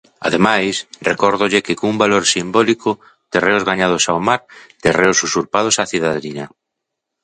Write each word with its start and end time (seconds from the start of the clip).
Ademais, 0.27 0.75
recórdolle 1.09 1.63
que 1.65 1.77
cun 1.79 1.93
valor 2.03 2.23
simbólico, 2.35 2.91
terreos 3.31 3.67
gañados 3.69 4.03
ao 4.07 4.19
mar, 4.27 4.41
terreos 4.83 5.19
usurpados 5.27 5.75
á 5.81 5.83
cidadanía. 5.91 6.45